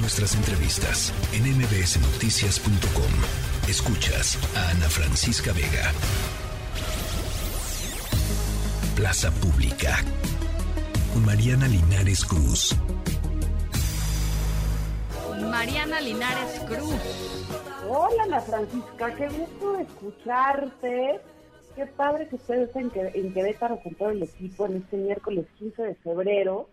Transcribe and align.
Nuestras 0.00 0.36
entrevistas 0.36 1.12
en 1.32 1.42
mbsnoticias.com. 1.58 3.68
Escuchas 3.68 4.38
a 4.56 4.70
Ana 4.70 4.88
Francisca 4.88 5.52
Vega. 5.52 5.90
Plaza 8.94 9.32
Pública. 9.32 9.96
Con 11.12 11.26
Mariana 11.26 11.66
Linares 11.66 12.24
Cruz. 12.24 12.76
Mariana 15.50 16.00
Linares 16.00 16.60
Cruz. 16.60 16.94
Hola 17.88 18.22
Ana 18.22 18.40
Francisca, 18.40 19.12
qué 19.16 19.28
gusto 19.28 19.80
escucharte. 19.80 21.20
Qué 21.74 21.86
padre 21.86 22.28
que 22.28 22.36
ustedes 22.36 22.74
en, 22.76 22.92
en 22.94 23.34
Querétaro 23.34 23.80
con 23.82 23.96
todo 23.96 24.10
el 24.10 24.22
equipo 24.22 24.66
en 24.66 24.76
este 24.76 24.96
miércoles 24.96 25.46
15 25.58 25.82
de 25.82 25.94
febrero, 25.96 26.68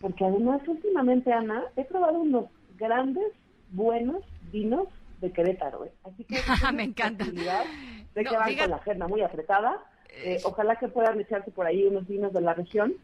porque 0.00 0.24
además 0.24 0.62
últimamente, 0.66 1.30
Ana, 1.30 1.64
he 1.76 1.84
probado 1.84 2.20
unos 2.20 2.46
grandes, 2.80 3.32
buenos 3.70 4.24
vinos 4.50 4.88
de 5.20 5.30
Querétaro. 5.30 5.84
¿eh? 5.84 5.92
Así 6.02 6.24
que 6.24 6.36
me 6.74 6.84
encanta. 6.84 7.24
De 7.24 8.24
que 8.24 8.36
van 8.36 8.56
con 8.56 8.70
la 8.70 8.76
agenda 8.76 9.06
muy 9.06 9.22
apretada. 9.22 9.84
Eh, 10.24 10.38
ojalá 10.44 10.76
que 10.76 10.88
puedan 10.88 11.20
echarse 11.20 11.52
por 11.52 11.66
ahí 11.66 11.84
unos 11.84 12.08
vinos 12.08 12.32
de 12.32 12.40
la 12.40 12.54
región. 12.54 12.94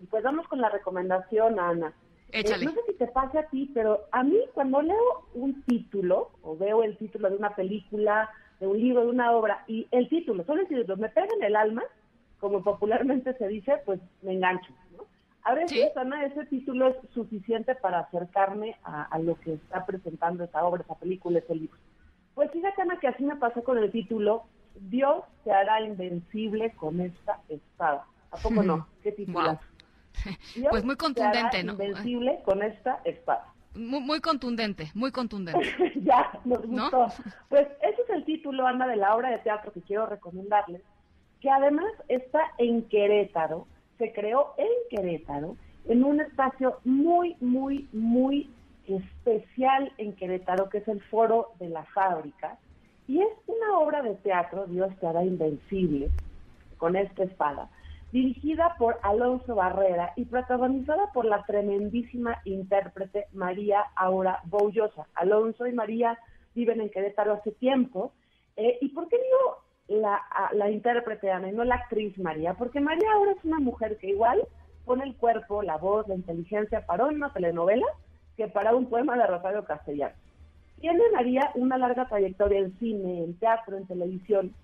Y 0.00 0.06
pues 0.06 0.22
vamos 0.22 0.46
con 0.46 0.60
la 0.60 0.68
recomendación, 0.68 1.58
Ana. 1.58 1.92
Eh, 2.30 2.40
Échale. 2.40 2.66
no 2.66 2.72
sé 2.72 2.80
si 2.86 2.94
te 2.94 3.06
pasa 3.08 3.40
a 3.40 3.46
ti, 3.48 3.70
pero 3.74 4.04
a 4.12 4.22
mí 4.22 4.38
cuando 4.52 4.82
leo 4.82 5.26
un 5.34 5.62
título 5.62 6.30
o 6.42 6.56
veo 6.56 6.82
el 6.82 6.96
título 6.96 7.30
de 7.30 7.36
una 7.36 7.54
película, 7.54 8.30
de 8.60 8.66
un 8.66 8.78
libro, 8.78 9.02
de 9.02 9.10
una 9.10 9.32
obra, 9.32 9.64
y 9.66 9.86
el 9.90 10.08
título, 10.08 10.44
solo 10.44 10.62
el 10.62 10.68
título, 10.68 10.96
me 10.96 11.08
pega 11.08 11.28
en 11.36 11.44
el 11.44 11.56
alma, 11.56 11.82
como 12.40 12.62
popularmente 12.62 13.34
se 13.34 13.48
dice, 13.48 13.80
pues 13.84 14.00
me 14.22 14.32
engancho. 14.32 14.72
A 15.44 15.54
veces, 15.54 15.94
Ana, 15.96 16.24
ese 16.24 16.46
título 16.46 16.88
es 16.88 16.96
suficiente 17.12 17.74
para 17.74 18.00
acercarme 18.00 18.76
a, 18.82 19.18
lo 19.18 19.38
que 19.40 19.54
está 19.54 19.84
presentando 19.84 20.42
esa 20.42 20.64
obra, 20.64 20.82
esa 20.82 20.94
película, 20.94 21.38
ese 21.38 21.54
libro. 21.54 21.78
Pues 22.34 22.50
fíjate, 22.50 22.80
Ana, 22.80 22.98
que 22.98 23.08
así 23.08 23.22
me 23.22 23.36
pasa 23.36 23.60
con 23.60 23.76
el 23.76 23.92
título, 23.92 24.44
Dios 24.74 25.22
se 25.44 25.52
hará 25.52 25.82
invencible 25.82 26.72
con 26.72 26.98
esta 27.00 27.40
espada. 27.50 28.06
¿A 28.30 28.36
poco 28.38 28.62
no? 28.62 28.88
¿Qué 29.02 29.12
título? 29.12 29.60
pues 30.70 30.82
muy 30.82 30.96
contundente, 30.96 31.62
¿no? 31.62 31.72
Invencible 31.72 32.40
con 32.44 32.62
esta 32.62 33.00
espada. 33.04 33.52
Muy, 33.74 34.00
muy 34.00 34.20
contundente, 34.20 34.90
muy 34.94 35.12
contundente. 35.12 35.74
ya, 35.96 36.40
nos 36.46 36.66
gustó. 36.66 37.08
Pues 37.50 37.68
ese 37.82 38.00
es 38.00 38.10
el 38.10 38.24
título, 38.24 38.66
Ana, 38.66 38.86
de 38.86 38.96
la 38.96 39.14
obra 39.14 39.30
de 39.30 39.38
teatro 39.38 39.72
que 39.72 39.82
quiero 39.82 40.06
recomendarles, 40.06 40.80
que 41.40 41.50
además 41.50 41.92
está 42.08 42.40
en 42.56 42.88
Querétaro, 42.88 43.66
se 43.98 44.12
creó 44.12 44.54
en 44.56 44.68
Querétaro, 44.90 45.56
en 45.86 46.04
un 46.04 46.20
espacio 46.20 46.78
muy, 46.84 47.36
muy, 47.40 47.88
muy 47.92 48.50
especial 48.86 49.92
en 49.98 50.14
Querétaro, 50.14 50.68
que 50.68 50.78
es 50.78 50.88
el 50.88 51.00
Foro 51.04 51.52
de 51.58 51.68
la 51.68 51.84
Fábrica, 51.86 52.58
y 53.06 53.20
es 53.20 53.28
una 53.46 53.78
obra 53.78 54.02
de 54.02 54.14
teatro, 54.16 54.66
Dios 54.66 54.94
te 54.98 55.06
hará 55.06 55.24
invencible, 55.24 56.10
con 56.78 56.96
esta 56.96 57.24
espada, 57.24 57.70
dirigida 58.12 58.76
por 58.78 58.98
Alonso 59.02 59.54
Barrera 59.54 60.12
y 60.16 60.24
protagonizada 60.24 61.10
por 61.12 61.24
la 61.24 61.42
tremendísima 61.44 62.40
intérprete 62.44 63.26
María 63.32 63.80
Aura 63.96 64.40
Boullosa. 64.44 65.06
Alonso 65.14 65.66
y 65.66 65.72
María 65.72 66.18
viven 66.54 66.80
en 66.80 66.90
Querétaro 66.90 67.32
hace 67.32 67.52
tiempo. 67.52 68.12
Eh, 68.56 68.78
¿Y 68.80 68.90
por 68.90 69.08
qué 69.08 69.16
digo 69.16 69.63
la, 69.88 70.22
la 70.52 70.70
intérprete 70.70 71.30
Ana 71.30 71.50
no 71.52 71.64
la 71.64 71.76
actriz 71.76 72.18
María? 72.18 72.54
Porque 72.54 72.80
María 72.80 73.12
Aura 73.12 73.32
es 73.32 73.44
una 73.44 73.58
mujer 73.58 73.98
que 73.98 74.08
igual 74.08 74.42
pone 74.84 75.04
el 75.04 75.16
cuerpo, 75.16 75.62
la 75.62 75.76
voz, 75.76 76.06
la 76.08 76.14
inteligencia 76.14 76.84
para 76.86 77.06
una 77.06 77.32
telenovela 77.32 77.86
que 78.36 78.48
para 78.48 78.74
un 78.74 78.86
poema 78.86 79.16
de 79.16 79.26
Rosario 79.26 79.64
Castellano. 79.64 80.14
Tiene 80.80 81.02
María 81.12 81.50
una 81.54 81.78
larga 81.78 82.06
trayectoria 82.06 82.58
en 82.58 82.78
cine, 82.78 83.24
en 83.24 83.38
teatro, 83.38 83.76
en 83.76 83.86
televisión, 83.86 84.54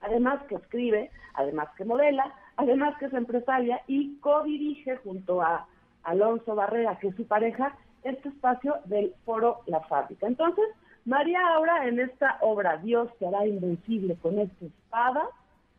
además 0.00 0.42
que 0.48 0.54
escribe, 0.54 1.10
además 1.34 1.68
que 1.76 1.84
modela, 1.84 2.34
además 2.56 2.96
que 2.98 3.06
es 3.06 3.12
empresaria 3.12 3.82
y 3.86 4.16
co-dirige 4.20 4.96
junto 4.98 5.42
a 5.42 5.66
Alonso 6.04 6.54
Barrera, 6.54 6.98
que 6.98 7.08
es 7.08 7.16
su 7.16 7.26
pareja, 7.26 7.76
este 8.04 8.28
espacio 8.28 8.76
del 8.84 9.12
foro 9.24 9.60
La 9.66 9.80
Fábrica. 9.80 10.26
Entonces, 10.26 10.64
María 11.06 11.40
ahora 11.54 11.86
en 11.86 12.00
esta 12.00 12.36
obra 12.40 12.78
Dios 12.78 13.08
te 13.18 13.26
hará 13.28 13.46
invencible 13.46 14.16
con 14.16 14.38
esta 14.40 14.66
espada, 14.66 15.22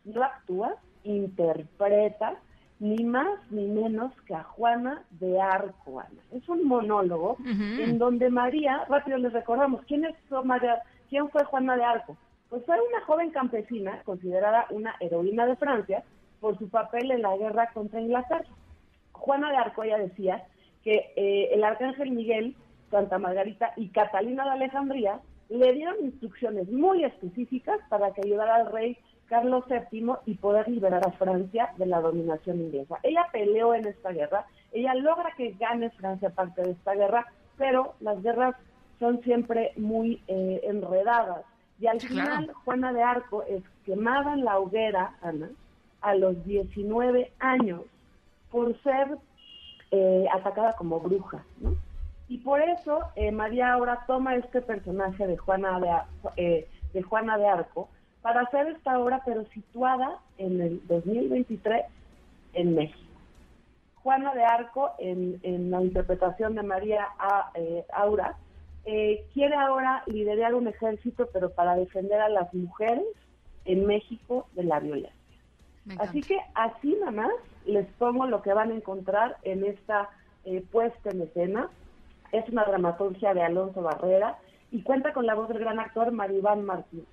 no 0.05 0.23
actúa, 0.23 0.75
interpreta, 1.03 2.35
ni 2.79 3.03
más 3.03 3.39
ni 3.51 3.67
menos 3.67 4.13
que 4.25 4.35
a 4.35 4.43
Juana 4.43 5.03
de 5.11 5.39
Arco. 5.41 6.01
Es 6.31 6.47
un 6.47 6.65
monólogo 6.65 7.37
en 7.45 7.97
donde 7.97 8.29
María, 8.29 8.85
rápido 8.87 9.17
les 9.17 9.33
recordamos, 9.33 9.81
¿quién 9.85 10.05
es 10.05 10.15
María? 10.45 10.81
¿Quién 11.09 11.29
fue 11.29 11.43
Juana 11.43 11.75
de 11.75 11.83
Arco? 11.83 12.15
Pues 12.49 12.63
fue 12.65 12.75
una 12.75 13.01
joven 13.05 13.31
campesina 13.31 14.01
considerada 14.05 14.65
una 14.69 14.95
heroína 15.01 15.45
de 15.45 15.57
Francia 15.57 16.03
por 16.39 16.57
su 16.57 16.69
papel 16.69 17.11
en 17.11 17.23
la 17.23 17.35
guerra 17.35 17.69
contra 17.73 17.99
Inglaterra. 17.99 18.45
Juana 19.11 19.51
de 19.51 19.57
Arco, 19.57 19.83
ella 19.83 19.97
decía 19.97 20.45
que 20.83 21.11
eh, 21.17 21.49
el 21.51 21.63
arcángel 21.63 22.11
Miguel, 22.11 22.55
Santa 22.89 23.17
Margarita 23.17 23.73
y 23.75 23.89
Catalina 23.89 24.43
de 24.45 24.51
Alejandría 24.51 25.19
le 25.49 25.73
dieron 25.73 25.95
instrucciones 26.01 26.69
muy 26.69 27.03
específicas 27.03 27.79
para 27.89 28.11
que 28.11 28.21
ayudara 28.25 28.55
al 28.55 28.71
rey 28.71 28.97
Carlos 29.27 29.65
VII 29.69 30.13
y 30.25 30.35
poder 30.35 30.67
liberar 30.67 31.05
a 31.05 31.11
Francia 31.11 31.73
de 31.77 31.85
la 31.85 31.99
dominación 31.99 32.61
inglesa. 32.61 32.97
Ella 33.03 33.27
peleó 33.31 33.73
en 33.73 33.85
esta 33.85 34.11
guerra, 34.11 34.45
ella 34.71 34.93
logra 34.95 35.31
que 35.35 35.51
gane 35.59 35.89
Francia 35.91 36.29
parte 36.29 36.61
de 36.61 36.71
esta 36.71 36.93
guerra, 36.93 37.25
pero 37.57 37.95
las 37.99 38.21
guerras 38.23 38.55
son 38.99 39.21
siempre 39.23 39.73
muy 39.75 40.21
eh, 40.27 40.61
enredadas. 40.63 41.45
Y 41.79 41.87
al 41.87 42.01
final, 42.01 42.51
Juana 42.65 42.91
de 42.91 43.03
Arco 43.03 43.43
es 43.43 43.63
quemada 43.85 44.33
en 44.33 44.45
la 44.45 44.57
hoguera, 44.57 45.15
Ana, 45.21 45.49
a 46.01 46.15
los 46.15 46.43
19 46.45 47.31
años 47.39 47.81
por 48.49 48.75
ser 48.81 49.17
eh, 49.91 50.25
atacada 50.33 50.73
como 50.73 50.99
bruja, 50.99 51.43
¿no? 51.59 51.75
Y 52.29 52.39
por 52.39 52.61
eso 52.61 52.99
eh, 53.15 53.31
María 53.31 53.73
ahora 53.73 54.03
toma 54.07 54.35
este 54.35 54.61
personaje 54.61 55.27
de 55.27 55.37
Juana 55.37 55.79
de, 55.79 55.89
eh, 56.35 56.67
de 56.93 57.01
Juana 57.01 57.37
de 57.37 57.47
Arco 57.47 57.89
para 58.21 58.41
hacer 58.41 58.67
esta 58.67 58.99
obra, 58.99 59.21
pero 59.25 59.45
situada 59.45 60.19
en 60.37 60.61
el 60.61 60.87
2023 60.87 61.85
en 62.53 62.75
México. 62.75 62.99
Juana 64.03 64.33
de 64.33 64.43
Arco, 64.43 64.91
en, 64.99 65.39
en 65.43 65.71
la 65.71 65.81
interpretación 65.81 66.55
de 66.55 66.63
María 66.63 67.07
Aura, 67.93 68.37
quiere 69.33 69.55
ahora 69.55 70.03
liderar 70.05 70.55
un 70.55 70.67
ejército, 70.67 71.27
pero 71.33 71.49
para 71.51 71.75
defender 71.75 72.21
a 72.21 72.29
las 72.29 72.53
mujeres 72.53 73.03
en 73.65 73.85
México 73.85 74.47
de 74.53 74.63
la 74.63 74.79
violencia. 74.79 75.13
Así 75.99 76.21
que 76.21 76.37
así 76.53 76.95
nada 76.99 77.11
más 77.11 77.31
les 77.65 77.87
pongo 77.93 78.25
lo 78.27 78.41
que 78.41 78.53
van 78.53 78.71
a 78.71 78.75
encontrar 78.75 79.37
en 79.43 79.65
esta 79.65 80.09
eh, 80.45 80.63
puesta 80.71 81.11
en 81.11 81.21
escena. 81.21 81.69
Es 82.31 82.47
una 82.49 82.65
dramaturgia 82.65 83.33
de 83.33 83.41
Alonso 83.41 83.81
Barrera 83.81 84.37
y 84.71 84.81
cuenta 84.83 85.13
con 85.13 85.25
la 85.25 85.35
voz 85.35 85.47
del 85.49 85.59
gran 85.59 85.79
actor 85.79 86.11
Maribán 86.11 86.65
Martín. 86.65 87.05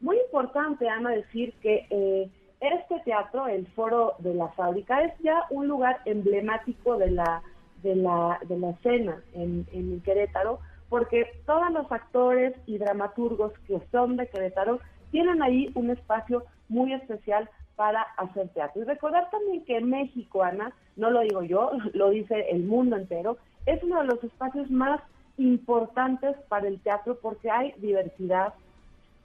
Muy 0.00 0.18
importante, 0.18 0.88
Ana, 0.88 1.10
decir 1.10 1.54
que 1.62 1.86
eh, 1.90 2.30
este 2.60 3.00
teatro, 3.00 3.46
el 3.46 3.66
Foro 3.68 4.14
de 4.18 4.34
la 4.34 4.48
Fábrica, 4.48 5.02
es 5.02 5.12
ya 5.20 5.44
un 5.50 5.68
lugar 5.68 6.00
emblemático 6.04 6.96
de 6.96 7.10
la, 7.10 7.42
de 7.82 7.96
la, 7.96 8.38
de 8.46 8.58
la 8.58 8.70
escena 8.70 9.22
en, 9.34 9.66
en 9.72 10.00
Querétaro, 10.02 10.60
porque 10.88 11.26
todos 11.46 11.70
los 11.70 11.90
actores 11.90 12.54
y 12.66 12.78
dramaturgos 12.78 13.52
que 13.66 13.80
son 13.90 14.16
de 14.16 14.28
Querétaro 14.28 14.80
tienen 15.10 15.42
ahí 15.42 15.70
un 15.74 15.90
espacio 15.90 16.44
muy 16.68 16.92
especial 16.92 17.48
para 17.76 18.02
hacer 18.18 18.48
teatro. 18.50 18.82
Y 18.82 18.84
recordar 18.84 19.30
también 19.30 19.64
que 19.64 19.80
México, 19.80 20.42
Ana, 20.42 20.72
no 20.96 21.10
lo 21.10 21.20
digo 21.20 21.42
yo, 21.42 21.70
lo 21.94 22.10
dice 22.10 22.46
el 22.50 22.64
mundo 22.64 22.96
entero, 22.96 23.38
es 23.66 23.82
uno 23.82 24.00
de 24.00 24.06
los 24.06 24.24
espacios 24.24 24.70
más 24.70 25.00
importantes 25.36 26.36
para 26.48 26.68
el 26.68 26.80
teatro 26.80 27.18
porque 27.20 27.50
hay 27.50 27.72
diversidad, 27.78 28.54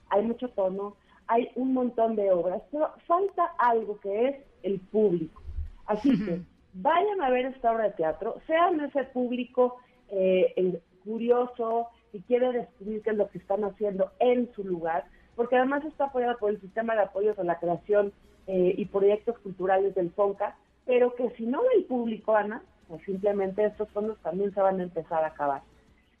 hay 0.08 0.24
mucho 0.24 0.48
tono, 0.48 0.96
hay 1.26 1.50
un 1.56 1.72
montón 1.74 2.16
de 2.16 2.30
obras, 2.30 2.62
pero 2.70 2.92
falta 3.06 3.44
algo 3.58 3.98
que 4.00 4.28
es 4.28 4.36
el 4.62 4.80
público. 4.80 5.42
Así 5.86 6.24
que 6.24 6.40
vayan 6.74 7.22
a 7.22 7.30
ver 7.30 7.46
esta 7.46 7.72
obra 7.72 7.84
de 7.84 7.90
teatro, 7.92 8.36
sean 8.46 8.80
ese 8.80 9.04
público 9.04 9.76
eh, 10.08 10.80
curioso 11.04 11.88
que 12.12 12.20
quiere 12.22 12.52
descubrir 12.52 13.02
qué 13.02 13.10
es 13.10 13.16
lo 13.16 13.28
que 13.28 13.38
están 13.38 13.64
haciendo 13.64 14.10
en 14.18 14.50
su 14.54 14.64
lugar, 14.64 15.04
porque 15.34 15.56
además 15.56 15.84
está 15.84 16.06
apoyada 16.06 16.36
por 16.36 16.50
el 16.50 16.60
sistema 16.60 16.94
de 16.94 17.02
apoyos 17.02 17.38
a 17.38 17.44
la 17.44 17.58
creación 17.58 18.12
eh, 18.46 18.74
y 18.76 18.84
proyectos 18.86 19.38
culturales 19.40 19.94
del 19.94 20.10
FONCA, 20.10 20.56
pero 20.84 21.14
que 21.14 21.30
si 21.30 21.46
no 21.46 21.62
el 21.76 21.84
público, 21.84 22.34
Ana, 22.34 22.62
pues 22.88 23.02
simplemente 23.04 23.64
estos 23.64 23.88
fondos 23.90 24.18
también 24.22 24.52
se 24.54 24.60
van 24.60 24.80
a 24.80 24.84
empezar 24.84 25.24
a 25.24 25.28
acabar. 25.28 25.62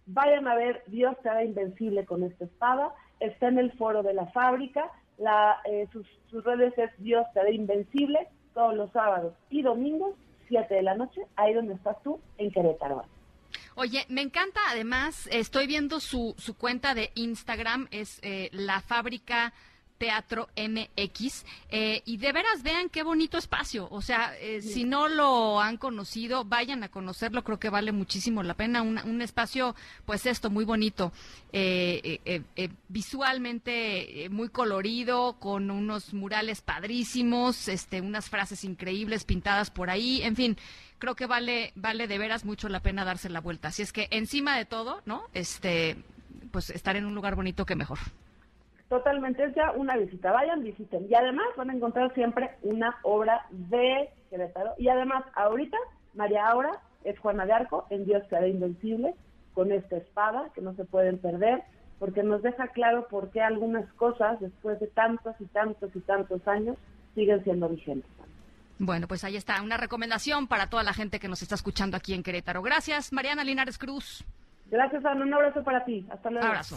Vayan 0.06 0.46
a 0.46 0.54
ver 0.54 0.82
Dios 0.86 1.16
te 1.22 1.28
hará 1.28 1.44
invencible 1.44 2.04
con 2.04 2.22
esta 2.22 2.44
espada, 2.44 2.92
está 3.20 3.48
en 3.48 3.58
el 3.58 3.72
foro 3.72 4.02
de 4.02 4.14
la 4.14 4.26
fábrica, 4.26 4.90
la, 5.18 5.56
eh, 5.64 5.88
sus, 5.92 6.06
redes 6.44 6.76
es 6.76 6.90
Dios 6.98 7.26
te 7.32 7.40
hará 7.40 7.50
invencible 7.50 8.28
todos 8.54 8.74
los 8.74 8.90
sábados 8.92 9.34
y 9.50 9.62
domingos, 9.62 10.14
7 10.48 10.74
de 10.74 10.82
la 10.82 10.94
noche, 10.94 11.22
ahí 11.36 11.54
donde 11.54 11.74
estás 11.74 12.00
tú, 12.02 12.20
en 12.38 12.50
Querétaro. 12.50 13.04
Oye, 13.74 14.04
me 14.08 14.22
encanta 14.22 14.60
además, 14.68 15.28
estoy 15.30 15.66
viendo 15.66 16.00
su, 16.00 16.34
su 16.38 16.56
cuenta 16.56 16.94
de 16.94 17.10
Instagram, 17.14 17.88
es 17.90 18.20
eh, 18.22 18.48
la 18.52 18.80
fábrica 18.80 19.52
Teatro 19.98 20.48
MX. 20.56 21.44
Eh, 21.70 22.02
y 22.04 22.16
de 22.16 22.32
veras 22.32 22.62
vean 22.62 22.88
qué 22.88 23.02
bonito 23.02 23.38
espacio. 23.38 23.88
O 23.90 24.02
sea, 24.02 24.36
eh, 24.38 24.62
si 24.62 24.84
no 24.84 25.08
lo 25.08 25.60
han 25.60 25.76
conocido, 25.76 26.44
vayan 26.44 26.82
a 26.82 26.88
conocerlo. 26.88 27.44
Creo 27.44 27.58
que 27.58 27.70
vale 27.70 27.92
muchísimo 27.92 28.42
la 28.42 28.54
pena. 28.54 28.82
Un, 28.82 29.22
espacio, 29.22 29.74
pues 30.04 30.26
esto, 30.26 30.50
muy 30.50 30.64
bonito. 30.64 31.12
Eh, 31.52 32.42
visualmente 32.88 34.28
muy 34.30 34.48
colorido, 34.50 35.36
con 35.38 35.70
unos 35.70 36.12
murales 36.12 36.60
padrísimos, 36.60 37.68
este, 37.68 38.00
unas 38.00 38.28
frases 38.28 38.64
increíbles 38.64 39.24
pintadas 39.24 39.70
por 39.70 39.90
ahí. 39.90 40.22
En 40.22 40.36
fin, 40.36 40.56
creo 40.98 41.14
que 41.14 41.26
vale, 41.26 41.72
vale 41.74 42.06
de 42.06 42.18
veras 42.18 42.44
mucho 42.44 42.68
la 42.68 42.80
pena 42.80 43.04
darse 43.04 43.28
la 43.28 43.40
vuelta. 43.40 43.68
Así 43.68 43.82
es 43.82 43.92
que 43.92 44.08
encima 44.10 44.56
de 44.56 44.64
todo, 44.64 45.02
¿no? 45.06 45.24
Este, 45.32 45.96
pues 46.50 46.70
estar 46.70 46.96
en 46.96 47.06
un 47.06 47.14
lugar 47.14 47.34
bonito 47.34 47.66
que 47.66 47.76
mejor. 47.76 47.98
Totalmente, 48.88 49.44
es 49.44 49.54
ya 49.54 49.72
una 49.72 49.96
visita. 49.96 50.30
Vayan, 50.30 50.62
visiten. 50.62 51.06
Y 51.10 51.14
además 51.14 51.46
van 51.56 51.70
a 51.70 51.74
encontrar 51.74 52.14
siempre 52.14 52.50
una 52.62 52.96
obra 53.02 53.46
de 53.50 54.10
Querétaro. 54.30 54.74
Y 54.78 54.88
además, 54.88 55.24
ahorita, 55.34 55.76
María 56.14 56.46
Aura 56.46 56.70
es 57.04 57.18
Juana 57.18 57.46
de 57.46 57.52
Arco 57.52 57.86
en 57.90 58.04
Dios 58.04 58.22
que 58.28 58.48
invencible, 58.48 59.14
con 59.54 59.72
esta 59.72 59.96
espada 59.96 60.50
que 60.54 60.60
no 60.60 60.74
se 60.74 60.84
pueden 60.84 61.18
perder, 61.18 61.62
porque 61.98 62.22
nos 62.22 62.42
deja 62.42 62.68
claro 62.68 63.08
por 63.08 63.30
qué 63.30 63.40
algunas 63.40 63.90
cosas, 63.94 64.38
después 64.40 64.78
de 64.80 64.86
tantos 64.88 65.34
y 65.40 65.46
tantos 65.46 65.90
y 65.94 66.00
tantos 66.00 66.46
años, 66.46 66.76
siguen 67.14 67.42
siendo 67.42 67.68
vigentes. 67.68 68.10
Bueno, 68.78 69.08
pues 69.08 69.24
ahí 69.24 69.36
está, 69.36 69.62
una 69.62 69.78
recomendación 69.78 70.46
para 70.48 70.68
toda 70.68 70.82
la 70.82 70.92
gente 70.92 71.18
que 71.18 71.28
nos 71.28 71.42
está 71.42 71.54
escuchando 71.54 71.96
aquí 71.96 72.12
en 72.12 72.22
Querétaro. 72.22 72.62
Gracias, 72.62 73.12
Mariana 73.12 73.42
Linares 73.42 73.78
Cruz. 73.78 74.24
Gracias, 74.70 75.04
Ana. 75.04 75.24
Un 75.24 75.32
abrazo 75.32 75.62
para 75.62 75.84
ti. 75.84 76.06
Hasta 76.10 76.30
luego. 76.30 76.46
Abrazo. 76.46 76.76